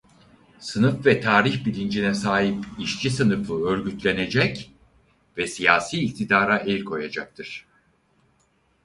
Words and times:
Sınıf 0.59 1.05
ve 1.05 1.21
tarih 1.21 1.65
bilincine 1.65 2.13
sahip 2.13 2.65
işçi 2.79 3.09
sınıfı 3.11 3.65
örgütlenecek 3.65 4.71
ve 5.37 5.47
siyasi 5.47 5.99
iktidara 5.99 6.57
el 6.57 6.83
koyacaktır. 6.83 7.65